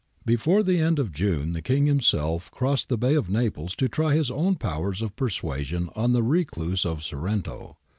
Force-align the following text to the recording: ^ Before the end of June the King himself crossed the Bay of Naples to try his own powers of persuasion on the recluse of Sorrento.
^ 0.23 0.25
Before 0.25 0.63
the 0.63 0.79
end 0.79 0.97
of 0.97 1.11
June 1.11 1.51
the 1.51 1.61
King 1.61 1.85
himself 1.85 2.49
crossed 2.49 2.89
the 2.89 2.97
Bay 2.97 3.13
of 3.13 3.29
Naples 3.29 3.75
to 3.75 3.87
try 3.87 4.15
his 4.15 4.31
own 4.31 4.55
powers 4.55 5.03
of 5.03 5.15
persuasion 5.15 5.91
on 5.95 6.11
the 6.11 6.23
recluse 6.23 6.87
of 6.87 7.03
Sorrento. 7.03 7.77